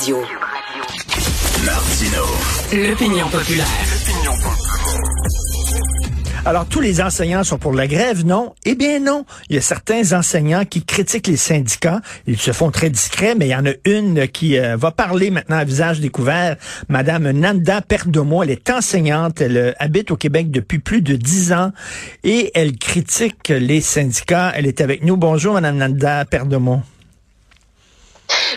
Radio. 0.00 0.16
Martino. 1.62 2.22
L'opinion 2.72 3.28
populaire. 3.28 3.66
Alors, 6.46 6.64
tous 6.64 6.80
les 6.80 7.02
enseignants 7.02 7.44
sont 7.44 7.58
pour 7.58 7.74
la 7.74 7.86
grève, 7.86 8.24
non? 8.24 8.54
Eh 8.64 8.76
bien 8.76 8.98
non. 8.98 9.26
Il 9.50 9.56
y 9.56 9.58
a 9.58 9.60
certains 9.60 10.14
enseignants 10.14 10.64
qui 10.64 10.84
critiquent 10.84 11.26
les 11.26 11.36
syndicats. 11.36 12.00
Ils 12.26 12.38
se 12.38 12.52
font 12.52 12.70
très 12.70 12.88
discrets, 12.88 13.34
mais 13.34 13.48
il 13.48 13.50
y 13.50 13.54
en 13.54 13.66
a 13.66 13.72
une 13.84 14.26
qui 14.26 14.58
euh, 14.58 14.78
va 14.78 14.90
parler 14.90 15.30
maintenant 15.30 15.58
à 15.58 15.64
visage 15.64 16.00
découvert. 16.00 16.56
Madame 16.88 17.30
Nanda 17.32 17.82
Perdomo, 17.82 18.42
elle 18.42 18.52
est 18.52 18.70
enseignante. 18.70 19.42
Elle 19.42 19.56
euh, 19.58 19.72
habite 19.78 20.10
au 20.12 20.16
Québec 20.16 20.50
depuis 20.50 20.78
plus 20.78 21.02
de 21.02 21.14
dix 21.16 21.52
ans 21.52 21.72
et 22.24 22.52
elle 22.54 22.78
critique 22.78 23.48
les 23.50 23.82
syndicats. 23.82 24.50
Elle 24.54 24.66
est 24.66 24.80
avec 24.80 25.04
nous. 25.04 25.18
Bonjour, 25.18 25.52
Madame 25.52 25.76
Nanda 25.76 26.24
Perdomo. 26.24 26.80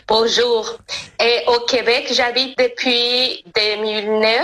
Bonjour. 0.07 0.77
Et 1.19 1.43
au 1.47 1.59
Québec, 1.65 2.11
j'habite 2.11 2.57
depuis 2.57 3.43
2009. 3.55 4.41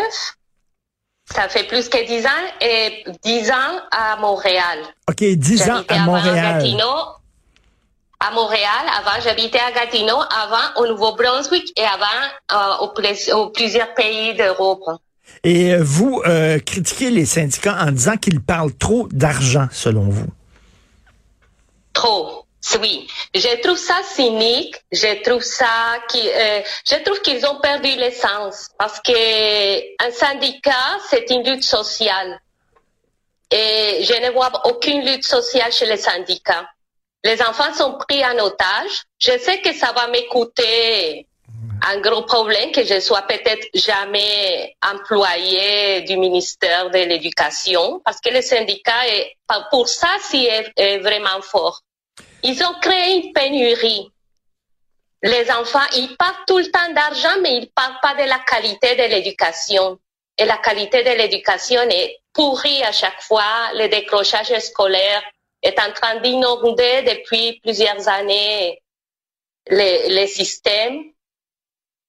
Ça 1.34 1.48
fait 1.48 1.68
plus 1.68 1.90
que 1.90 2.06
10 2.06 2.26
ans 2.26 2.30
et 2.62 3.04
10 3.24 3.52
ans 3.52 3.82
à 3.92 4.18
Montréal. 4.18 4.80
OK, 5.10 5.24
10 5.24 5.70
ans 5.70 5.84
à 5.88 6.00
Montréal. 6.00 6.38
À 6.38 6.54
Gatineau, 6.54 6.96
à 8.20 8.32
Montréal. 8.34 8.86
Avant, 8.98 9.22
j'habitais 9.22 9.60
à 9.60 9.72
Gatineau, 9.72 10.18
avant 10.18 10.82
au 10.82 10.88
Nouveau-Brunswick 10.88 11.72
et 11.78 11.84
avant 11.84 12.82
euh, 12.82 13.36
au, 13.36 13.50
plusieurs 13.50 13.94
pays 13.94 14.34
d'Europe. 14.36 14.84
Et 15.44 15.74
euh, 15.74 15.84
vous 15.84 16.22
euh, 16.26 16.58
critiquez 16.60 17.12
les 17.12 17.26
syndicats 17.26 17.78
en 17.80 17.92
disant 17.92 18.18
qu'ils 18.18 18.42
parlent 18.42 18.74
trop 18.74 19.08
d'argent, 19.12 19.68
selon 19.72 20.10
vous? 20.10 20.28
Trop. 21.94 22.46
Oui, 22.82 23.08
je 23.34 23.62
trouve 23.62 23.78
ça 23.78 24.02
cynique. 24.04 24.76
Je 24.92 25.22
trouve 25.24 25.42
ça 25.42 26.02
qui, 26.10 26.22
euh, 26.28 26.62
je 26.86 26.96
trouve 27.04 27.22
qu'ils 27.22 27.46
ont 27.46 27.60
perdu 27.60 27.90
l'essence 27.96 28.70
parce 28.78 29.00
que 29.00 30.06
un 30.06 30.12
syndicat 30.12 31.00
c'est 31.10 31.30
une 31.30 31.44
lutte 31.44 31.64
sociale 31.64 32.40
et 33.50 34.04
je 34.04 34.14
ne 34.26 34.32
vois 34.32 34.52
aucune 34.66 35.06
lutte 35.06 35.26
sociale 35.26 35.72
chez 35.72 35.86
les 35.86 35.98
syndicats. 35.98 36.68
Les 37.24 37.42
enfants 37.42 37.74
sont 37.74 37.98
pris 38.08 38.24
en 38.24 38.38
otage. 38.40 39.04
Je 39.20 39.38
sais 39.40 39.60
que 39.62 39.74
ça 39.74 39.92
va 39.94 40.08
m'écouter 40.08 41.28
un 41.88 42.00
gros 42.02 42.24
problème 42.24 42.72
que 42.72 42.84
je 42.84 43.00
sois 43.00 43.22
peut-être 43.24 43.68
jamais 43.74 44.76
employé 44.82 46.02
du 46.02 46.18
ministère 46.18 46.90
de 46.90 47.00
l'Éducation 47.00 48.02
parce 48.04 48.20
que 48.20 48.30
le 48.30 48.42
syndicat 48.42 49.08
est, 49.08 49.38
pour 49.72 49.88
ça, 49.88 50.10
c'est 50.30 50.72
est 50.76 51.00
vraiment 51.00 51.42
fort. 51.42 51.82
Ils 52.44 52.64
ont 52.64 52.74
créé 52.82 53.16
une 53.16 53.34
pénurie. 53.34 54.12
Les 55.22 55.52
enfants, 55.52 55.86
ils 55.96 56.16
parlent 56.16 56.46
tout 56.48 56.58
le 56.58 56.72
temps 56.72 56.94
d'argent, 56.94 57.42
mais 57.42 57.58
ils 57.58 57.72
parlent 57.72 58.00
pas 58.02 58.16
de 58.16 58.28
la 58.28 58.40
qualité 58.40 58.96
de 58.96 59.04
l'éducation. 59.04 60.00
Et 60.38 60.46
la 60.46 60.58
qualité 60.58 61.04
de 61.04 61.10
l'éducation 61.10 61.82
est 61.82 62.20
pourrie 62.34 62.82
à 62.84 62.94
chaque 62.94 63.22
fois. 63.22 63.72
Le 63.74 63.90
décrochage 63.90 64.58
scolaire 64.60 65.22
est 65.62 65.78
en 65.80 65.92
train 65.92 66.16
d'inonder 66.22 67.04
depuis 67.04 67.60
plusieurs 67.62 68.08
années 68.08 68.82
les, 69.70 70.28
systèmes. 70.28 71.04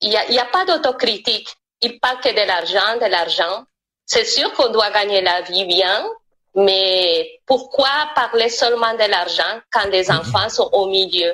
Il 0.01 0.11
n'y 0.11 0.39
a, 0.39 0.43
a 0.43 0.47
pas 0.47 0.65
d'autocritique. 0.65 1.49
Ils 1.83 1.99
parlent 1.99 2.21
que 2.21 2.29
de 2.29 2.47
l'argent, 2.47 2.97
de 3.01 3.11
l'argent. 3.11 3.65
C'est 4.07 4.25
sûr 4.25 4.53
qu'on 4.53 4.71
doit 4.71 4.91
gagner 4.91 5.21
la 5.21 5.41
vie 5.43 5.65
bien, 5.65 6.09
mais 6.55 7.41
pourquoi 7.47 7.89
parler 8.15 8.49
seulement 8.49 8.93
de 8.95 9.11
l'argent 9.11 9.61
quand 9.73 9.89
les 9.91 10.05
mhm. 10.05 10.19
enfants 10.19 10.49
sont 10.49 10.69
au 10.73 10.89
milieu? 10.89 11.33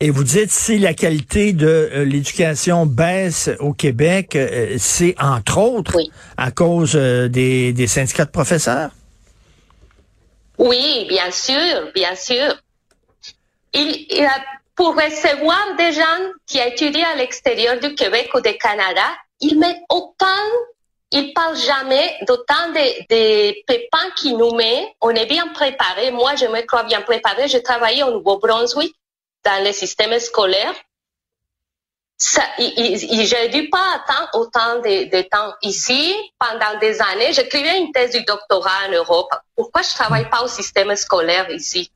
Et 0.00 0.10
vous 0.10 0.24
dites 0.24 0.50
si 0.50 0.78
la 0.78 0.92
qualité 0.92 1.52
de 1.52 1.66
euh, 1.66 2.04
l'éducation 2.04 2.84
baisse 2.84 3.48
au 3.60 3.72
Québec, 3.72 4.34
euh, 4.34 4.74
c'est 4.78 5.14
entre 5.20 5.58
autres 5.58 5.96
à 6.36 6.50
cause 6.50 6.96
euh, 6.96 7.28
des, 7.28 7.72
des, 7.72 7.86
syndicats 7.86 8.24
de 8.24 8.30
professeurs? 8.30 8.90
Oui, 10.58 11.06
bien 11.08 11.30
sûr, 11.30 11.92
bien 11.94 12.14
sûr. 12.16 12.54
Il, 13.72 14.06
il 14.10 14.24
a, 14.24 14.34
pour 14.74 14.94
recevoir 14.94 15.76
des 15.78 15.92
gens 15.92 16.32
qui 16.46 16.58
étudient 16.58 17.08
à 17.12 17.16
l'extérieur 17.16 17.78
du 17.78 17.94
Québec 17.94 18.30
ou 18.34 18.40
du 18.40 18.56
Canada, 18.58 19.06
il 19.40 19.58
met 19.58 19.80
autant 19.90 20.26
il 21.14 21.32
parle 21.32 21.56
jamais 21.56 22.16
d'autant 22.26 22.68
de, 22.74 23.06
de 23.08 23.64
pépins 23.66 24.10
qu'il 24.16 24.36
nous 24.36 24.54
met. 24.54 24.94
On 25.00 25.10
est 25.10 25.26
bien 25.26 25.46
préparé. 25.48 26.10
Moi, 26.10 26.34
je 26.34 26.46
me 26.46 26.60
crois 26.62 26.82
bien 26.82 27.02
préparé. 27.02 27.46
J'ai 27.46 27.62
travaillé 27.62 28.02
au 28.02 28.10
Nouveau-Brunswick 28.10 28.94
dans 29.44 29.64
le 29.64 29.72
système 29.72 30.18
scolaire. 30.18 30.74
Ça, 32.16 32.42
j'ai 32.58 33.48
dû 33.48 33.68
pas 33.68 33.96
attendre 33.96 34.28
autant 34.34 34.80
de, 34.80 35.22
temps 35.22 35.54
ici 35.62 36.14
pendant 36.38 36.78
des 36.80 37.00
années. 37.00 37.32
J'écrivais 37.32 37.78
une 37.78 37.92
thèse 37.92 38.12
du 38.12 38.24
doctorat 38.24 38.88
en 38.88 38.92
Europe. 38.92 39.30
Pourquoi 39.54 39.82
je 39.82 39.94
travaille 39.94 40.28
pas 40.30 40.42
au 40.42 40.48
système 40.48 40.94
scolaire 40.96 41.48
ici? 41.50 41.90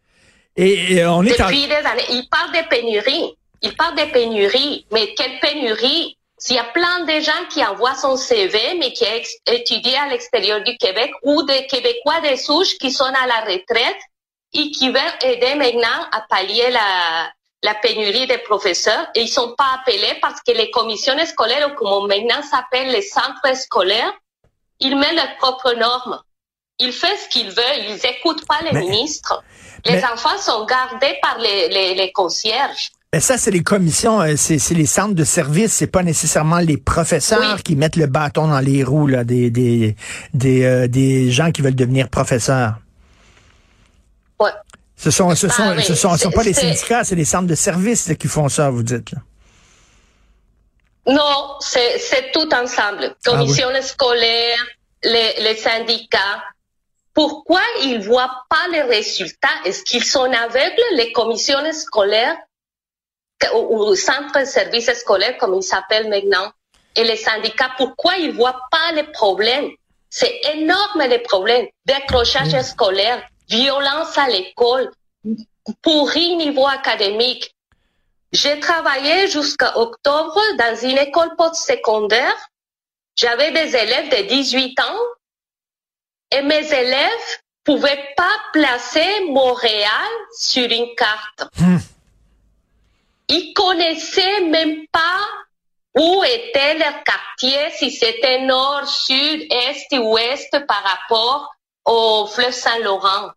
Et, 0.56 1.04
on 1.06 1.22
est 1.22 1.38
Depuis 1.38 1.66
des 1.66 1.74
années, 1.74 2.06
il 2.10 2.28
parle 2.28 2.52
de 2.52 2.68
pénurie. 2.68 3.36
Il 3.62 3.76
parle 3.76 3.96
de 3.96 4.12
pénurie. 4.12 4.86
Mais 4.92 5.14
quelle 5.14 5.40
pénurie? 5.40 6.17
S'il 6.38 6.56
y 6.56 6.60
a 6.60 6.64
plein 6.64 7.00
de 7.00 7.20
gens 7.20 7.44
qui 7.50 7.64
envoient 7.64 7.96
son 7.96 8.16
CV, 8.16 8.76
mais 8.78 8.92
qui 8.92 9.04
étudié 9.46 9.96
à 9.96 10.08
l'extérieur 10.08 10.62
du 10.62 10.76
Québec, 10.76 11.10
ou 11.22 11.42
des 11.42 11.66
Québécois 11.66 12.20
des 12.20 12.36
souches 12.36 12.78
qui 12.78 12.92
sont 12.92 13.04
à 13.04 13.26
la 13.26 13.40
retraite 13.40 13.98
et 14.52 14.70
qui 14.70 14.88
veulent 14.88 15.18
aider 15.22 15.56
maintenant 15.56 16.06
à 16.12 16.22
pallier 16.28 16.70
la, 16.70 17.30
la 17.62 17.74
pénurie 17.74 18.26
des 18.26 18.38
professeurs, 18.38 19.08
et 19.14 19.22
ils 19.22 19.28
sont 19.28 19.54
pas 19.56 19.78
appelés 19.80 20.16
parce 20.22 20.40
que 20.40 20.52
les 20.52 20.70
commissions 20.70 21.16
scolaires, 21.26 21.70
ou 21.72 21.74
comme 21.74 22.06
maintenant 22.06 22.42
s'appelle 22.42 22.90
les 22.90 23.02
centres 23.02 23.56
scolaires, 23.56 24.12
ils 24.80 24.96
mettent 24.96 25.16
leurs 25.16 25.36
propres 25.38 25.74
normes. 25.74 26.20
Ils 26.78 26.92
font 26.92 27.08
ce 27.20 27.28
qu'ils 27.28 27.50
veulent, 27.50 27.84
ils 27.88 28.06
écoutent 28.06 28.46
pas 28.46 28.60
les 28.62 28.78
ministres. 28.78 29.42
Les 29.84 30.04
enfants 30.04 30.38
sont 30.38 30.64
gardés 30.64 31.18
par 31.20 31.38
les, 31.38 31.68
les, 31.68 31.94
les 31.94 32.12
concierges. 32.12 32.90
Mais 33.14 33.20
ça, 33.20 33.38
c'est 33.38 33.50
les 33.50 33.62
commissions, 33.62 34.20
euh, 34.20 34.34
c'est 34.36 34.74
les 34.74 34.84
centres 34.84 35.14
de 35.14 35.24
services, 35.24 35.72
c'est 35.72 35.86
pas 35.86 36.02
nécessairement 36.02 36.58
les 36.58 36.76
professeurs 36.76 37.62
qui 37.62 37.74
mettent 37.74 37.96
le 37.96 38.06
bâton 38.06 38.48
dans 38.48 38.60
les 38.60 38.84
roues 38.84 39.06
là, 39.06 39.24
des, 39.24 39.50
des, 39.50 39.96
des, 40.34 40.64
euh, 40.64 40.88
des 40.88 41.30
gens 41.30 41.50
qui 41.50 41.62
veulent 41.62 41.74
devenir 41.74 42.10
professeurs. 42.10 42.74
Ouais. 44.38 44.50
Ce 44.94 45.10
sont, 45.10 45.34
ce 45.34 45.48
sont, 45.48 45.62
ah 45.62 45.80
ce 45.80 45.94
sont, 45.94 46.14
sont 46.18 46.30
pas 46.30 46.42
les 46.42 46.52
syndicats, 46.52 47.02
c'est 47.02 47.14
les 47.14 47.24
centres 47.24 47.46
de 47.46 47.54
services 47.54 48.12
qui 48.18 48.28
font 48.28 48.50
ça, 48.50 48.68
vous 48.68 48.82
dites. 48.82 49.12
Là. 49.12 49.18
Non, 51.06 51.56
c'est 51.60 52.30
tout 52.34 52.52
ensemble. 52.52 53.14
Ah 53.26 53.30
Commission 53.30 53.68
scolaire, 53.80 54.58
les, 55.02 55.32
les 55.40 55.56
syndicats. 55.56 56.42
Pourquoi 57.14 57.62
ils 57.84 58.00
voient 58.00 58.44
pas 58.50 58.68
les 58.70 58.82
résultats? 58.82 59.48
Est-ce 59.64 59.82
qu'ils 59.82 60.04
sont 60.04 60.30
aveugles, 60.30 60.82
les 60.96 61.10
commissions 61.12 61.72
scolaires 61.72 62.36
ou 63.54 63.94
centre 63.94 64.40
de 64.40 64.44
services 64.44 64.92
scolaires, 64.94 65.38
comme 65.38 65.54
il 65.54 65.62
s'appelle 65.62 66.08
maintenant, 66.08 66.52
et 66.96 67.04
les 67.04 67.16
syndicats, 67.16 67.70
pourquoi 67.76 68.16
ils 68.16 68.32
voient 68.32 68.60
pas 68.70 68.92
les 68.92 69.04
problèmes? 69.04 69.70
C'est 70.10 70.40
énorme 70.54 71.02
les 71.08 71.20
problèmes. 71.20 71.66
Décrochage 71.84 72.54
mm. 72.54 72.62
scolaire, 72.62 73.22
violence 73.48 74.16
à 74.18 74.28
l'école, 74.28 74.90
pourri 75.82 76.36
niveau 76.36 76.66
académique. 76.66 77.54
J'ai 78.32 78.58
travaillé 78.60 79.28
jusqu'à 79.28 79.78
octobre 79.78 80.40
dans 80.58 80.76
une 80.76 80.98
école 80.98 81.34
post-secondaire. 81.36 82.36
J'avais 83.16 83.52
des 83.52 83.76
élèves 83.76 84.10
de 84.10 84.28
18 84.28 84.80
ans 84.80 85.00
et 86.32 86.42
mes 86.42 86.72
élèves 86.72 87.38
pouvaient 87.64 88.08
pas 88.16 88.36
placer 88.52 89.24
Montréal 89.28 90.10
sur 90.36 90.64
une 90.70 90.94
carte. 90.94 91.44
Mm 91.58 91.76
ils 93.28 93.52
connaissaient 93.54 94.40
même 94.42 94.86
pas 94.88 95.20
où 95.96 96.22
était 96.24 96.74
leur 96.74 97.02
quartier, 97.02 97.70
si 97.72 97.90
c'était 97.90 98.42
nord, 98.42 98.86
sud, 98.86 99.46
est, 99.50 99.98
ouest 99.98 100.66
par 100.66 100.82
rapport 100.82 101.54
au 101.84 102.26
fleuve 102.26 102.52
Saint-Laurent. 102.52 103.30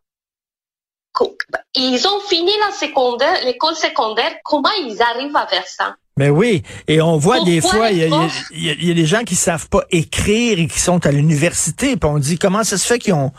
Ils 1.75 2.07
ont 2.07 2.19
fini 2.21 2.51
la 2.59 2.71
secondaire, 2.71 3.43
l'école 3.45 3.75
secondaire. 3.75 4.37
Comment 4.43 4.71
ils 4.79 5.01
arrivent 5.01 5.35
à 5.35 5.47
faire 5.47 5.67
ça? 5.67 5.95
Mais 6.17 6.29
oui, 6.29 6.61
et 6.89 7.01
on 7.01 7.17
voit 7.17 7.43
des 7.45 7.61
fois, 7.61 7.89
il 7.89 7.99
y, 7.99 8.91
a, 8.91 8.93
des 8.93 9.05
gens 9.05 9.23
qui 9.23 9.35
savent 9.35 9.69
pas 9.69 9.85
écrire 9.91 10.59
et 10.59 10.67
qui 10.67 10.79
sont 10.79 11.03
à 11.07 11.11
l'université, 11.11 11.95
puis 11.95 12.09
on 12.09 12.19
dit 12.19 12.37
comment 12.37 12.65
ça 12.65 12.77
se 12.77 12.85
fait 12.85 12.99
qu'ils 12.99 13.13
ont, 13.13 13.31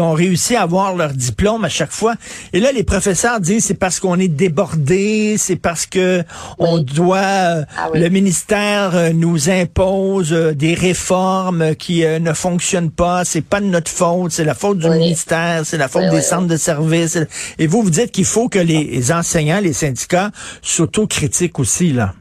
ont 0.00 0.12
réussi 0.12 0.54
à 0.56 0.62
avoir 0.62 0.96
leur 0.96 1.14
diplôme 1.14 1.64
à 1.64 1.68
chaque 1.68 1.92
fois? 1.92 2.16
Et 2.52 2.58
là, 2.58 2.72
les 2.72 2.82
professeurs 2.82 3.40
disent 3.40 3.64
c'est 3.64 3.74
parce 3.74 4.00
qu'on 4.00 4.18
est 4.18 4.28
débordé, 4.28 5.36
c'est 5.38 5.56
parce 5.56 5.86
que 5.86 6.24
on 6.58 6.78
doit, 6.78 7.18
euh, 7.18 7.64
ah 7.78 7.90
le 7.94 8.08
ministère 8.08 8.96
euh, 8.96 9.12
nous 9.14 9.48
impose 9.48 10.32
euh, 10.32 10.52
des 10.52 10.74
réformes 10.74 11.76
qui 11.76 12.04
ne 12.04 12.32
fonctionnent 12.32 12.90
pas, 12.90 13.24
c'est 13.24 13.40
pas 13.40 13.60
de 13.60 13.66
notre 13.66 13.90
faute, 13.90 14.32
c'est 14.32 14.44
la 14.44 14.54
faute 14.54 14.78
du 14.78 14.90
ministère, 14.90 15.62
c'est 15.64 15.78
la 15.78 15.88
faute 15.88 16.10
des 16.10 16.20
centres 16.22 16.48
de 16.48 16.56
services. 16.56 17.18
Et 17.58 17.68
vous, 17.68 17.82
vous 17.82 17.90
dites 17.90 18.10
qu'il 18.10 18.26
faut 18.26 18.48
que 18.48 18.58
les 18.58 19.10
enseignants, 19.10 19.60
les 19.60 19.72
syndicats 19.72 20.32
s'autocritiquent 20.60 21.60
aussi, 21.60 21.92
là. 21.92 22.12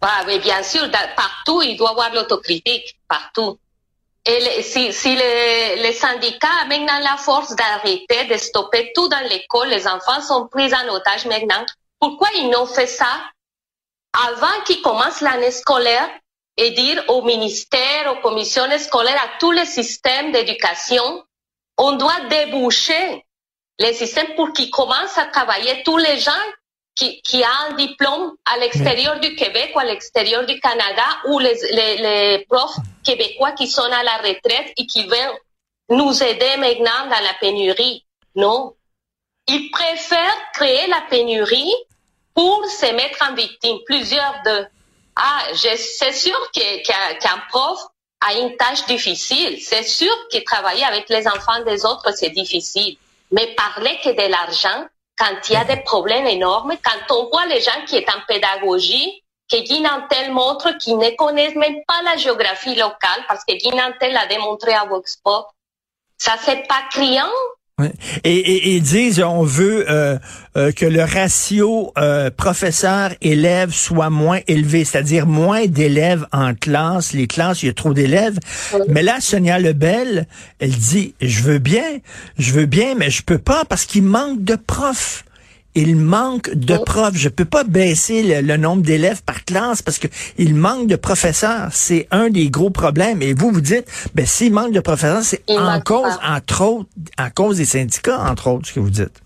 Bah, 0.00 0.24
mais 0.26 0.38
bien 0.38 0.62
sûr, 0.62 0.90
partout, 1.16 1.62
il 1.62 1.76
doit 1.76 1.90
y 1.90 1.92
avoir 1.92 2.14
l'autocritique, 2.14 2.98
partout. 3.08 3.58
Et 4.24 4.62
si, 4.62 4.92
si 4.92 5.14
les, 5.14 5.76
les, 5.76 5.92
syndicats 5.92 6.48
ont 6.64 6.68
maintenant 6.68 6.98
la 6.98 7.16
force 7.16 7.54
d'arrêter, 7.54 8.24
de 8.24 8.36
stopper 8.36 8.92
tout 8.94 9.08
dans 9.08 9.26
l'école, 9.28 9.68
les 9.68 9.86
enfants 9.86 10.20
sont 10.20 10.48
pris 10.48 10.74
en 10.74 10.88
otage 10.88 11.26
maintenant, 11.26 11.64
pourquoi 12.00 12.28
ils 12.36 12.50
n'ont 12.50 12.66
fait 12.66 12.88
ça 12.88 13.06
avant 14.28 14.60
qu'ils 14.64 14.82
commencent 14.82 15.20
l'année 15.20 15.50
scolaire 15.50 16.08
et 16.56 16.70
dire 16.70 17.04
au 17.08 17.22
ministère, 17.22 18.12
aux 18.12 18.20
commissions 18.20 18.66
scolaires, 18.78 19.22
à 19.22 19.38
tous 19.38 19.52
les 19.52 19.66
systèmes 19.66 20.32
d'éducation, 20.32 21.24
on 21.78 21.92
doit 21.92 22.20
déboucher 22.28 23.24
les 23.78 23.92
systèmes 23.92 24.34
pour 24.34 24.52
qu'ils 24.52 24.70
commencent 24.70 25.18
à 25.18 25.26
travailler 25.26 25.82
tous 25.84 25.98
les 25.98 26.18
gens 26.18 26.32
qui, 26.96 27.20
qui 27.22 27.44
a 27.44 27.50
un 27.68 27.74
diplôme 27.74 28.32
à 28.46 28.56
l'extérieur 28.58 29.20
du 29.20 29.36
Québec 29.36 29.72
ou 29.74 29.78
à 29.78 29.84
l'extérieur 29.84 30.46
du 30.46 30.58
Canada 30.58 31.04
ou 31.28 31.38
les, 31.38 31.54
les, 31.72 31.96
les, 31.98 32.46
profs 32.48 32.78
québécois 33.04 33.52
qui 33.52 33.68
sont 33.68 33.82
à 33.82 34.02
la 34.02 34.16
retraite 34.16 34.72
et 34.76 34.86
qui 34.86 35.04
veulent 35.04 35.38
nous 35.90 36.22
aider 36.22 36.56
maintenant 36.56 37.04
dans 37.04 37.22
la 37.22 37.34
pénurie. 37.38 38.04
Non. 38.34 38.74
Ils 39.46 39.70
préfèrent 39.70 40.52
créer 40.54 40.86
la 40.88 41.02
pénurie 41.08 41.72
pour 42.34 42.64
se 42.66 42.92
mettre 42.94 43.30
en 43.30 43.34
victime. 43.34 43.78
Plusieurs 43.86 44.42
de 44.44 44.66
ah, 45.16 45.42
c'est 45.54 46.12
sûr 46.12 46.38
qu'un 46.52 47.38
prof 47.48 47.80
a 48.20 48.34
une 48.34 48.56
tâche 48.56 48.84
difficile. 48.86 49.58
C'est 49.62 49.82
sûr 49.82 50.12
que 50.30 50.42
travailler 50.44 50.84
avec 50.84 51.08
les 51.08 51.26
enfants 51.26 51.62
des 51.64 51.84
autres, 51.86 52.12
c'est 52.14 52.30
difficile. 52.30 52.96
Mais 53.30 53.54
parler 53.54 53.98
que 54.04 54.10
de 54.10 54.30
l'argent, 54.30 54.86
quand 55.16 55.48
il 55.48 55.52
y 55.54 55.56
a 55.56 55.64
des 55.64 55.82
problèmes 55.82 56.26
énormes, 56.26 56.74
quand 56.84 57.14
on 57.14 57.28
voit 57.28 57.46
les 57.46 57.60
gens 57.60 57.84
qui 57.86 57.96
sont 57.96 58.04
en 58.08 58.20
pédagogie, 58.28 59.22
que 59.50 59.56
Guy 59.56 59.80
Nantel 59.80 60.32
montre 60.32 60.76
qu'ils 60.78 60.98
ne 60.98 61.10
connaissent 61.10 61.54
même 61.54 61.78
pas 61.86 62.02
la 62.04 62.16
géographie 62.16 62.74
locale, 62.74 63.24
parce 63.28 63.44
que 63.44 63.54
Guy 63.54 63.70
Nantel 63.70 64.12
l'a 64.12 64.26
démontré 64.26 64.72
à 64.74 64.84
Voxpop, 64.84 65.46
ça 66.18 66.34
c'est 66.40 66.66
pas 66.66 66.82
criant, 66.90 67.30
et, 68.24 68.74
ils 68.74 68.82
disent 68.82 69.20
on 69.20 69.42
veut 69.42 69.84
euh, 69.90 70.16
euh, 70.56 70.72
que 70.72 70.86
le 70.86 71.02
ratio 71.02 71.92
euh, 71.98 72.30
professeur-élève 72.34 73.70
soit 73.70 74.08
moins 74.08 74.40
élevé, 74.48 74.86
c'est-à-dire 74.86 75.26
moins 75.26 75.66
d'élèves 75.66 76.26
en 76.32 76.54
classe. 76.54 77.12
Les 77.12 77.26
classes, 77.26 77.62
il 77.62 77.66
y 77.66 77.68
a 77.68 77.74
trop 77.74 77.92
d'élèves. 77.92 78.38
Mais 78.88 79.02
là, 79.02 79.20
Sonia 79.20 79.58
Lebel, 79.58 80.26
elle 80.58 80.70
dit 80.70 81.14
je 81.20 81.42
veux 81.42 81.58
bien, 81.58 81.98
je 82.38 82.52
veux 82.52 82.64
bien, 82.64 82.94
mais 82.94 83.10
je 83.10 83.22
peux 83.22 83.36
pas 83.36 83.66
parce 83.66 83.84
qu'il 83.84 84.04
manque 84.04 84.42
de 84.42 84.56
profs 84.56 85.25
il 85.76 85.94
manque 85.94 86.50
de 86.50 86.74
oh. 86.74 86.84
profs. 86.84 87.16
Je 87.16 87.28
peux 87.28 87.44
pas 87.44 87.62
baisser 87.62 88.42
le, 88.42 88.56
nombre 88.56 88.82
d'élèves 88.82 89.22
par 89.22 89.44
classe 89.44 89.82
parce 89.82 89.98
que 89.98 90.08
il 90.38 90.54
manque 90.54 90.88
de 90.88 90.96
professeurs. 90.96 91.68
C'est 91.70 92.08
un 92.10 92.30
des 92.30 92.50
gros 92.50 92.70
problèmes. 92.70 93.22
Et 93.22 93.34
vous, 93.34 93.50
vous 93.50 93.60
dites, 93.60 93.86
ben, 94.14 94.26
s'il 94.26 94.52
manque 94.52 94.72
de 94.72 94.80
professeurs, 94.80 95.22
c'est 95.22 95.42
en 95.48 95.80
cause, 95.80 96.18
entre 96.24 96.64
autres, 96.64 96.88
à 97.16 97.30
cause 97.30 97.58
des 97.58 97.66
syndicats, 97.66 98.18
entre 98.18 98.48
autres, 98.48 98.68
ce 98.68 98.72
que 98.72 98.80
vous 98.80 98.90
dites. 98.90 99.20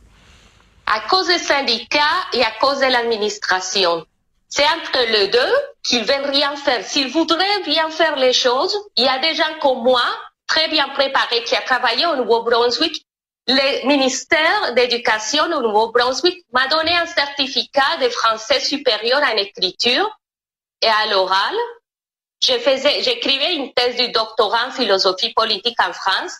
À 0.86 1.08
cause 1.08 1.28
des 1.28 1.38
syndicats 1.38 2.00
et 2.32 2.42
à 2.42 2.50
cause 2.60 2.80
de 2.80 2.86
l'administration. 2.86 4.04
C'est 4.48 4.64
entre 4.64 4.98
les 5.12 5.28
deux 5.28 5.54
qu'ils 5.84 6.04
veulent 6.04 6.30
rien 6.32 6.56
faire. 6.56 6.84
S'ils 6.84 7.12
voudraient 7.12 7.62
bien 7.64 7.88
faire 7.90 8.16
les 8.16 8.32
choses, 8.32 8.76
il 8.96 9.04
y 9.04 9.08
a 9.08 9.20
des 9.20 9.36
gens 9.36 9.44
comme 9.62 9.84
moi, 9.84 10.02
très 10.48 10.68
bien 10.68 10.88
préparés, 10.88 11.44
qui 11.44 11.54
a 11.54 11.60
travaillé 11.60 12.04
au 12.06 12.16
Nouveau-Brunswick, 12.16 13.06
le 13.46 13.86
ministère 13.86 14.74
d'éducation 14.74 15.44
au 15.44 15.62
Nouveau-Brunswick 15.62 16.44
m'a 16.52 16.68
donné 16.68 16.96
un 16.96 17.06
certificat 17.06 17.96
de 18.00 18.08
français 18.08 18.60
supérieur 18.60 19.20
en 19.22 19.36
écriture 19.36 20.08
et 20.82 20.88
à 20.88 21.06
l'oral. 21.10 21.54
Je 22.42 22.54
faisais, 22.54 23.02
j'écrivais 23.02 23.56
une 23.56 23.72
thèse 23.74 23.96
du 23.96 24.10
doctorat 24.12 24.68
en 24.68 24.70
philosophie 24.70 25.32
politique 25.34 25.78
en 25.82 25.92
France. 25.92 26.32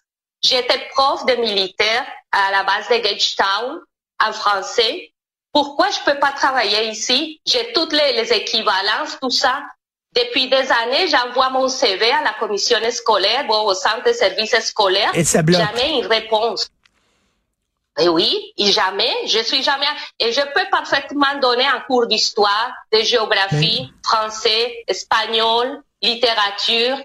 J'étais 0.43 0.89
prof 0.95 1.27
de 1.27 1.35
militaire 1.35 2.07
à 2.33 2.51
la 2.51 2.63
base 2.65 2.89
de 2.89 2.97
Gagetown 2.97 3.81
en 4.25 4.33
français. 4.33 5.13
Pourquoi 5.53 5.89
je 5.91 5.99
peux 6.05 6.19
pas 6.19 6.33
travailler 6.33 6.89
ici? 6.89 7.41
J'ai 7.45 7.73
toutes 7.73 7.93
les, 7.93 8.13
les 8.15 8.33
équivalences, 8.33 9.19
tout 9.21 9.31
ça. 9.31 9.63
Depuis 10.15 10.49
des 10.49 10.73
années, 10.73 11.09
j'envoie 11.09 11.51
mon 11.51 11.69
CV 11.69 12.11
à 12.11 12.23
la 12.23 12.33
commission 12.35 12.79
scolaire, 12.91 13.47
bon, 13.47 13.63
au 13.65 13.75
centre 13.75 14.05
de 14.05 14.13
services 14.13 14.59
scolaires. 14.61 15.11
Et 15.15 15.25
ça 15.25 15.43
bloque. 15.43 15.61
Jamais 15.61 15.99
une 15.99 16.07
réponse. 16.07 16.69
Et 18.01 18.09
oui, 18.09 18.53
et 18.57 18.73
jamais, 18.73 19.15
je 19.27 19.41
suis 19.41 19.63
jamais, 19.63 19.87
et 20.19 20.33
je 20.33 20.41
peux 20.41 20.65
parfaitement 20.71 21.39
donner 21.41 21.67
un 21.67 21.81
cours 21.81 22.07
d'histoire, 22.07 22.71
de 22.93 23.01
géographie, 23.01 23.93
français, 24.03 24.85
espagnol, 24.87 25.83
littérature. 26.01 26.97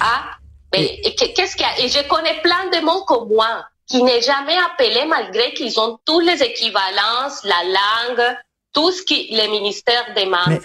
Ah, 0.00 0.24
mais 0.72 1.00
qu'est-ce 1.16 1.56
qu'il 1.56 1.66
y 1.66 1.70
a? 1.70 1.80
Et 1.80 1.88
je 1.88 2.06
connais 2.06 2.40
plein 2.42 2.68
de 2.68 2.84
monde 2.84 3.04
comme 3.06 3.28
moi 3.28 3.64
qui 3.86 4.02
n'est 4.02 4.20
jamais 4.20 4.56
appelé 4.56 5.04
malgré 5.06 5.52
qu'ils 5.54 5.80
ont 5.80 5.98
toutes 6.04 6.24
les 6.24 6.42
équivalences, 6.42 7.42
la 7.44 7.64
langue, 7.64 8.36
tout 8.72 8.92
ce 8.92 9.02
que 9.02 9.14
les 9.14 9.48
ministères 9.48 10.14
demandent. 10.16 10.62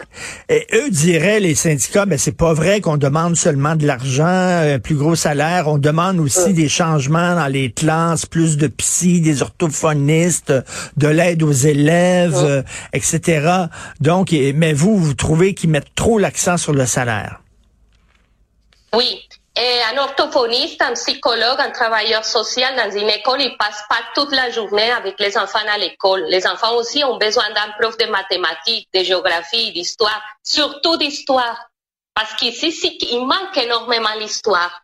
et 0.49 0.67
eux 0.73 0.89
diraient, 0.89 1.39
les 1.39 1.55
syndicats, 1.55 2.05
ben 2.05 2.17
c'est 2.17 2.37
pas 2.37 2.53
vrai 2.53 2.79
qu'on 2.79 2.97
demande 2.97 3.35
seulement 3.35 3.75
de 3.75 3.87
l'argent, 3.87 4.25
un 4.25 4.79
plus 4.79 4.95
gros 4.95 5.15
salaire, 5.15 5.67
on 5.67 5.77
demande 5.77 6.19
aussi 6.19 6.53
des 6.53 6.69
changements 6.69 7.35
dans 7.35 7.47
les 7.47 7.71
classes, 7.71 8.25
plus 8.25 8.57
de 8.57 8.67
psy, 8.67 9.21
des 9.21 9.41
orthophonistes, 9.41 10.53
de 10.97 11.07
l'aide 11.07 11.41
aux 11.41 11.51
élèves, 11.51 12.35
euh, 12.35 12.61
etc. 12.93 13.65
Donc, 14.01 14.31
mais 14.31 14.73
vous, 14.73 14.97
vous 14.97 15.13
trouvez 15.15 15.55
qu'ils 15.55 15.71
mettent 15.71 15.95
trop 15.95 16.19
l'accent 16.19 16.57
sur 16.57 16.73
le 16.73 16.85
salaire? 16.85 17.41
Oui, 18.93 19.27
et 19.57 19.93
un 19.93 19.97
orthophoniste, 20.01 20.81
un 20.81 20.93
psychologue, 20.93 21.59
un 21.59 21.71
travailleur 21.71 22.25
social 22.25 22.75
dans 22.75 22.91
une 22.91 23.09
école, 23.09 23.41
il 23.41 23.55
passe 23.57 23.83
pas 23.87 24.01
toute 24.13 24.33
la 24.33 24.49
journée 24.49 24.91
avec 24.91 25.17
les 25.19 25.37
enfants 25.37 25.59
à 25.73 25.77
l'école. 25.77 26.25
Les 26.27 26.45
enfants 26.45 26.75
aussi 26.75 27.03
ont 27.05 27.17
besoin 27.17 27.45
d'un 27.53 27.71
prof 27.79 27.97
de 27.97 28.05
mathématiques, 28.07 28.89
de 28.93 29.03
géographie, 29.03 29.71
d'histoire, 29.71 30.21
surtout 30.43 30.97
d'histoire. 30.97 31.69
Parce 32.13 32.33
qu'ici, 32.35 32.97
il 33.11 33.25
manque 33.25 33.57
énormément 33.57 34.13
l'histoire. 34.19 34.81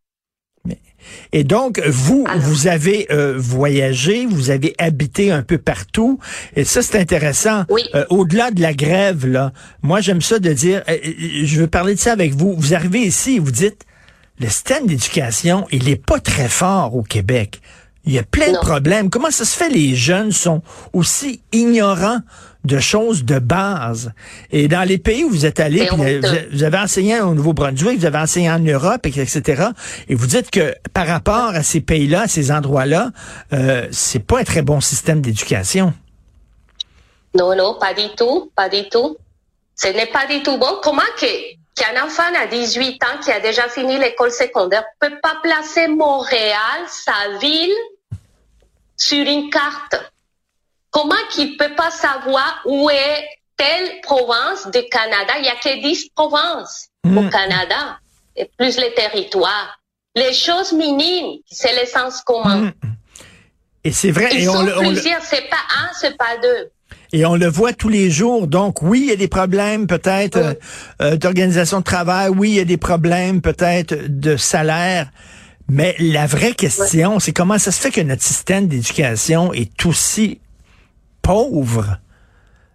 Et 1.33 1.43
donc, 1.43 1.81
vous, 1.85 2.25
vous 2.37 2.67
avez 2.67 3.07
euh, 3.11 3.33
voyagé, 3.37 4.25
vous 4.25 4.51
avez 4.51 4.75
habité 4.77 5.31
un 5.31 5.41
peu 5.41 5.57
partout, 5.57 6.19
et 6.55 6.63
ça, 6.63 6.81
c'est 6.81 6.99
intéressant. 6.99 7.63
Oui. 7.69 7.83
Euh, 7.95 8.05
au-delà 8.09 8.51
de 8.51 8.61
la 8.61 8.73
grève, 8.73 9.25
là, 9.25 9.51
moi, 9.81 10.01
j'aime 10.01 10.21
ça 10.21 10.39
de 10.39 10.53
dire, 10.53 10.83
euh, 10.89 10.97
je 11.43 11.59
veux 11.59 11.67
parler 11.67 11.95
de 11.95 11.99
ça 11.99 12.11
avec 12.11 12.33
vous. 12.33 12.53
Vous 12.55 12.73
arrivez 12.73 12.99
ici, 12.99 13.39
vous 13.39 13.51
dites, 13.51 13.85
le 14.39 14.47
système 14.47 14.87
d'éducation, 14.87 15.67
il 15.71 15.89
est 15.89 16.03
pas 16.03 16.19
très 16.19 16.47
fort 16.47 16.95
au 16.95 17.03
Québec. 17.03 17.61
Il 18.05 18.13
y 18.13 18.19
a 18.19 18.23
plein 18.23 18.51
de 18.51 18.57
problèmes. 18.57 19.11
Comment 19.11 19.29
ça 19.29 19.45
se 19.45 19.55
fait 19.55 19.69
les 19.69 19.95
jeunes 19.95 20.31
sont 20.31 20.63
aussi 20.91 21.41
ignorants 21.51 22.19
de 22.65 22.79
choses 22.79 23.25
de 23.25 23.37
base? 23.37 24.11
Et 24.49 24.67
dans 24.67 24.87
les 24.87 24.97
pays 24.97 25.23
où 25.23 25.29
vous 25.29 25.45
êtes 25.45 25.59
allés, 25.59 25.87
vous 26.51 26.63
avez 26.63 26.77
enseigné 26.79 27.21
au 27.21 27.35
Nouveau-Brunswick, 27.35 27.99
vous 27.99 28.05
avez 28.05 28.17
enseigné 28.17 28.49
en 28.49 28.57
Europe, 28.57 29.05
etc. 29.05 29.65
Et 30.07 30.15
vous 30.15 30.25
dites 30.25 30.49
que 30.49 30.73
par 30.93 31.05
rapport 31.05 31.49
à 31.49 31.61
ces 31.61 31.81
pays-là, 31.81 32.21
à 32.21 32.27
ces 32.27 32.51
endroits-là, 32.51 33.11
euh, 33.53 33.87
c'est 33.91 34.25
pas 34.25 34.39
un 34.39 34.43
très 34.43 34.63
bon 34.63 34.81
système 34.81 35.21
d'éducation. 35.21 35.93
Non, 37.35 37.55
non, 37.55 37.77
pas 37.79 37.93
du 37.93 38.07
tout, 38.17 38.51
pas 38.55 38.67
du 38.67 38.89
tout. 38.89 39.15
Ce 39.75 39.87
n'est 39.87 40.07
pas 40.07 40.25
du 40.27 40.41
tout 40.41 40.57
bon. 40.57 40.79
Comment 40.81 41.01
que 41.19 41.25
qu'un 41.75 42.03
enfant 42.03 42.33
à 42.37 42.47
18 42.47 43.03
ans 43.03 43.19
qui 43.23 43.31
a 43.31 43.39
déjà 43.39 43.67
fini 43.69 43.97
l'école 43.97 44.31
secondaire 44.31 44.83
peut 44.99 45.19
pas 45.21 45.37
placer 45.41 45.87
Montréal, 45.87 46.85
sa 46.87 47.37
ville, 47.39 47.75
sur 48.97 49.25
une 49.25 49.49
carte. 49.49 50.11
Comment 50.89 51.15
qu'il 51.31 51.57
peut 51.57 51.73
pas 51.75 51.91
savoir 51.91 52.61
où 52.65 52.89
est 52.89 53.27
telle 53.55 54.01
province 54.01 54.67
du 54.67 54.87
Canada? 54.89 55.33
Il 55.39 55.45
y 55.45 55.49
a 55.49 55.55
que 55.55 55.81
10 55.81 56.09
provinces 56.09 56.89
au 57.05 57.09
hmm. 57.09 57.29
Canada, 57.29 57.99
et 58.35 58.49
plus 58.57 58.77
les 58.77 58.93
territoires. 58.93 59.79
Les 60.15 60.33
choses 60.33 60.73
minimes, 60.73 61.39
c'est 61.45 61.73
l'essence 61.73 62.21
commun. 62.21 62.57
Hmm. 62.57 62.71
Et 63.83 63.91
c'est 63.91 64.11
vrai. 64.11 64.29
Ils 64.33 64.45
sont 64.45 64.65
plusieurs, 64.65 65.21
c'est 65.21 65.49
pas 65.49 65.63
un, 65.79 65.89
c'est 65.93 66.17
pas 66.17 66.37
deux. 66.37 66.69
Et 67.13 67.25
on 67.25 67.35
le 67.35 67.47
voit 67.47 67.73
tous 67.73 67.89
les 67.89 68.09
jours. 68.09 68.47
Donc, 68.47 68.81
oui, 68.81 69.01
il 69.03 69.09
y 69.09 69.11
a 69.11 69.17
des 69.17 69.27
problèmes 69.27 69.85
peut-être 69.85 70.37
euh, 70.37 70.53
euh, 71.01 71.17
d'organisation 71.17 71.79
de 71.79 71.83
travail. 71.83 72.29
Oui, 72.29 72.51
il 72.51 72.55
y 72.55 72.59
a 72.59 72.65
des 72.65 72.77
problèmes 72.77 73.41
peut-être 73.41 73.95
de 74.07 74.37
salaire. 74.37 75.11
Mais 75.67 75.95
la 75.99 76.25
vraie 76.25 76.53
question, 76.53 77.19
c'est 77.19 77.33
comment 77.33 77.57
ça 77.57 77.71
se 77.71 77.81
fait 77.81 77.91
que 77.91 78.01
notre 78.01 78.23
système 78.23 78.67
d'éducation 78.67 79.53
est 79.53 79.85
aussi 79.85 80.39
pauvre? 81.21 81.97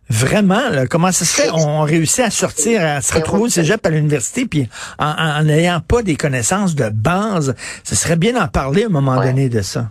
Vraiment, 0.08 0.60
comment 0.88 1.10
ça 1.12 1.24
se 1.24 1.34
fait? 1.34 1.50
On 1.50 1.82
réussit 1.82 2.20
à 2.20 2.30
sortir, 2.30 2.82
à 2.82 3.02
se 3.02 3.12
retrouver 3.12 3.42
au 3.42 3.48
cégep 3.48 3.84
à 3.84 3.90
l'université, 3.90 4.46
puis 4.46 4.68
en 4.98 5.42
n'ayant 5.42 5.80
pas 5.80 6.02
des 6.02 6.16
connaissances 6.16 6.74
de 6.74 6.88
base. 6.88 7.54
Ce 7.84 7.96
serait 7.96 8.16
bien 8.16 8.34
d'en 8.34 8.48
parler 8.48 8.84
à 8.84 8.86
un 8.86 8.90
moment 8.90 9.16
donné 9.16 9.48
de 9.48 9.62
ça. 9.62 9.90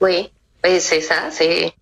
Oui, 0.00 0.30
oui 0.64 0.80
c'est 0.80 1.00
ça. 1.00 1.30
C'est 1.30 1.73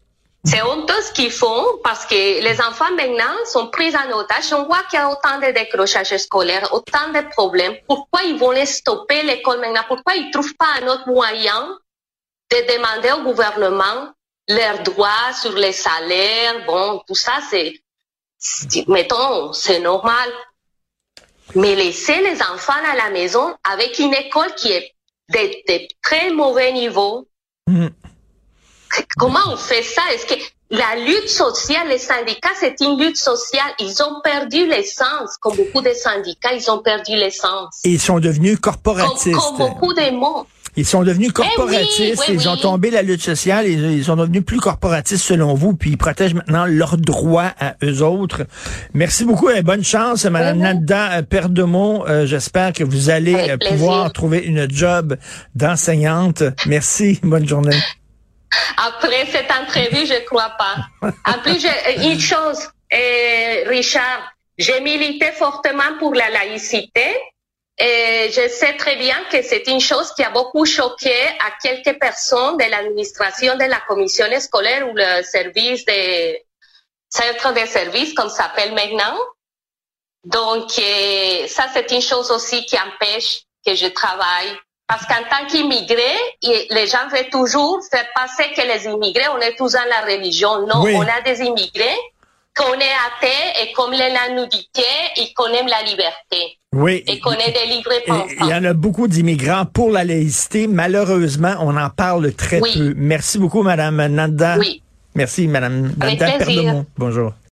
C'est 0.44 0.60
honteux 0.62 1.00
ce 1.02 1.12
qu'ils 1.12 1.30
font 1.30 1.64
parce 1.84 2.04
que 2.04 2.42
les 2.42 2.60
enfants 2.60 2.90
maintenant 2.96 3.32
sont 3.44 3.68
pris 3.68 3.94
en 3.96 4.10
otage. 4.18 4.52
On 4.52 4.64
voit 4.64 4.82
qu'il 4.90 4.98
y 4.98 5.02
a 5.02 5.08
autant 5.08 5.38
de 5.38 5.52
décrochages 5.52 6.16
scolaires, 6.16 6.74
autant 6.74 7.12
de 7.12 7.20
problèmes. 7.30 7.76
Pourquoi 7.86 8.24
ils 8.24 8.36
vont 8.36 8.50
les 8.50 8.66
stopper 8.66 9.22
l'école 9.22 9.60
maintenant? 9.60 9.84
Pourquoi 9.86 10.16
ils 10.16 10.30
trouvent 10.32 10.56
pas 10.56 10.66
un 10.80 10.88
autre 10.88 11.06
moyen 11.06 11.78
de 12.50 12.74
demander 12.74 13.12
au 13.12 13.22
gouvernement 13.22 14.12
leurs 14.48 14.82
droits 14.82 15.32
sur 15.40 15.52
les 15.52 15.72
salaires? 15.72 16.66
Bon, 16.66 17.00
tout 17.06 17.14
ça, 17.14 17.38
c'est, 17.48 17.74
mettons, 18.88 19.52
c'est 19.52 19.78
normal. 19.78 20.28
Mais 21.54 21.76
laisser 21.76 22.20
les 22.20 22.42
enfants 22.42 22.82
à 22.84 22.96
la 22.96 23.10
maison 23.10 23.54
avec 23.62 24.00
une 24.00 24.14
école 24.14 24.52
qui 24.56 24.72
est 24.72 24.92
de, 25.28 25.86
très 26.02 26.30
mauvais 26.30 26.72
niveau. 26.72 27.28
Mm. 27.68 27.88
Comment 29.16 29.40
on 29.48 29.56
fait 29.56 29.82
ça? 29.82 30.02
Est-ce 30.14 30.26
que 30.26 30.40
la 30.72 30.96
lutte 31.04 31.28
sociale, 31.28 31.88
les 31.90 31.98
syndicats, 31.98 32.48
c'est 32.58 32.76
une 32.80 32.98
lutte 32.98 33.18
sociale. 33.18 33.70
Ils 33.78 34.02
ont 34.02 34.22
perdu 34.24 34.66
l'essence, 34.66 35.36
comme 35.38 35.54
beaucoup 35.54 35.82
de 35.82 35.92
syndicats, 35.92 36.54
ils 36.54 36.70
ont 36.70 36.78
perdu 36.78 37.12
l'essence. 37.14 37.80
Ils 37.84 38.00
sont 38.00 38.20
devenus 38.20 38.58
corporatistes. 38.58 39.36
Comme, 39.36 39.58
beaucoup 39.58 39.92
de 39.92 40.10
mots. 40.16 40.46
Ils 40.74 40.86
sont 40.86 41.02
devenus 41.02 41.28
eh 41.28 41.32
corporatistes, 41.34 42.24
ils 42.30 42.48
ont 42.48 42.56
tombé 42.56 42.90
la 42.90 43.02
lutte 43.02 43.20
sociale, 43.20 43.68
ils 43.68 44.02
sont 44.02 44.16
devenus 44.16 44.42
plus 44.42 44.58
corporatistes 44.58 45.22
selon 45.22 45.52
vous, 45.52 45.74
puis 45.74 45.90
ils 45.90 45.98
protègent 45.98 46.32
maintenant 46.32 46.64
leurs 46.64 46.96
droits 46.96 47.52
à 47.60 47.74
eux 47.84 48.02
autres. 48.02 48.44
Merci 48.94 49.26
beaucoup 49.26 49.50
et 49.50 49.60
bonne 49.60 49.84
chance, 49.84 50.24
Madame 50.24 50.56
Nada 50.56 51.22
Perdemont. 51.24 52.06
Euh, 52.08 52.24
J'espère 52.24 52.72
que 52.72 52.84
vous 52.84 53.10
allez 53.10 53.34
euh, 53.34 53.58
pouvoir 53.68 54.10
trouver 54.14 54.38
une 54.38 54.66
job 54.70 55.18
d'enseignante. 55.54 56.42
Merci, 56.64 57.20
bonne 57.22 57.46
journée. 57.46 57.76
Après 58.76 59.26
cette 59.26 59.50
entrevue, 59.50 60.06
je 60.06 60.24
crois 60.24 60.54
pas. 60.58 60.76
En 61.26 61.38
plus, 61.40 61.64
euh, 61.64 62.02
une 62.02 62.20
chose, 62.20 62.68
euh, 62.92 63.64
Richard, 63.66 64.32
j'ai 64.58 64.80
milité 64.80 65.32
fortement 65.32 65.98
pour 65.98 66.14
la 66.14 66.30
laïcité. 66.30 67.16
Et 67.78 68.30
je 68.30 68.48
sais 68.48 68.76
très 68.76 68.96
bien 68.96 69.16
que 69.30 69.42
c'est 69.42 69.66
une 69.66 69.80
chose 69.80 70.12
qui 70.14 70.22
a 70.22 70.30
beaucoup 70.30 70.66
choqué 70.66 71.14
à 71.40 71.52
quelques 71.62 71.98
personnes 71.98 72.58
de 72.58 72.64
l'administration 72.70 73.56
de 73.56 73.64
la 73.64 73.80
commission 73.88 74.26
scolaire 74.40 74.88
ou 74.88 74.92
le 74.94 75.22
service 75.22 75.84
de 75.86 76.36
centre 77.08 77.52
de 77.52 77.66
services, 77.66 78.12
comme 78.14 78.28
ça 78.28 78.44
s'appelle 78.44 78.74
maintenant. 78.74 79.18
Donc, 80.24 80.78
euh, 80.78 81.46
ça, 81.48 81.66
c'est 81.72 81.90
une 81.90 82.02
chose 82.02 82.30
aussi 82.30 82.64
qui 82.66 82.76
empêche 82.78 83.40
que 83.66 83.74
je 83.74 83.86
travaille 83.86 84.56
parce 84.92 85.06
qu'en 85.06 85.24
tant 85.30 85.46
qu'immigré, 85.48 86.12
les 86.42 86.86
gens 86.86 87.08
veulent 87.10 87.30
toujours 87.30 87.80
faire 87.90 88.04
passer 88.14 88.50
que 88.54 88.60
les 88.60 88.84
immigrés, 88.84 89.24
on 89.34 89.40
est 89.40 89.56
tous 89.56 89.72
dans 89.72 89.80
la 89.88 90.12
religion. 90.12 90.66
Non, 90.66 90.84
on 90.84 91.02
a 91.02 91.22
des 91.24 91.40
immigrés 91.40 91.96
qu'on 92.54 92.74
est 92.74 92.96
athées 93.08 93.62
et 93.62 93.72
comme 93.72 93.92
la 93.92 94.28
nudité 94.34 94.82
et 95.16 95.32
qu'on 95.32 95.46
aime 95.46 95.68
la 95.68 95.82
liberté. 95.82 96.58
Oui. 96.74 97.02
Et 97.06 97.18
qu'on 97.20 97.32
est 97.32 97.52
des 97.52 97.74
livrés 97.74 98.04
Il 98.40 98.46
y 98.46 98.54
en 98.54 98.64
a 98.64 98.74
beaucoup 98.74 99.08
d'immigrants 99.08 99.64
pour 99.64 99.90
la 99.90 100.04
laïcité. 100.04 100.66
Malheureusement, 100.66 101.54
on 101.60 101.76
en 101.76 101.88
parle 101.88 102.32
très 102.34 102.60
peu. 102.60 102.92
Merci 102.94 103.38
beaucoup, 103.38 103.62
Madame 103.62 104.06
Nanda. 104.06 104.56
Oui. 104.58 104.82
Merci, 105.14 105.48
Madame 105.48 105.94
Nanda. 105.96 106.84
Bonjour. 106.98 107.32